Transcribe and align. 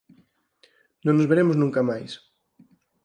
Non 1.05 1.15
nos 1.17 1.29
veremos 1.31 1.55
nunca 1.61 1.81
máis. 1.89 2.11